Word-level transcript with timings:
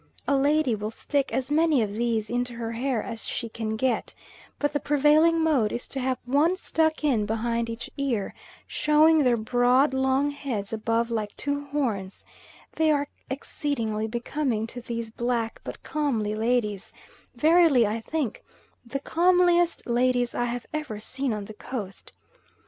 A 0.27 0.35
lady 0.35 0.73
will 0.73 0.89
stick 0.89 1.31
as 1.31 1.51
many 1.51 1.83
of 1.83 1.93
these 1.93 2.27
into 2.27 2.53
her 2.53 2.71
hair 2.71 3.03
as 3.03 3.27
she 3.27 3.47
can 3.49 3.75
get, 3.75 4.15
but 4.57 4.73
the 4.73 4.79
prevailing 4.79 5.43
mode 5.43 5.71
is 5.71 5.87
to 5.89 5.99
have 5.99 6.27
one 6.27 6.55
stuck 6.55 7.03
in 7.03 7.27
behind 7.27 7.69
each 7.69 7.87
ear, 7.97 8.33
showing 8.65 9.19
their 9.21 9.37
broad, 9.37 9.93
long 9.93 10.31
heads 10.31 10.73
above 10.73 11.11
like 11.11 11.37
two 11.37 11.65
horns; 11.65 12.25
they 12.77 12.89
are 12.89 13.09
exceedingly 13.29 14.07
becoming 14.07 14.65
to 14.65 14.81
these 14.81 15.11
black 15.11 15.61
but 15.63 15.83
comely 15.83 16.33
ladies, 16.33 16.91
verily, 17.35 17.85
I 17.85 17.99
think, 18.01 18.41
the 18.83 19.01
comeliest 19.01 19.85
ladies 19.85 20.33
I 20.33 20.45
have 20.45 20.65
ever 20.73 20.99
seen 20.99 21.31
on 21.31 21.45
the 21.45 21.53
Coast. 21.53 22.11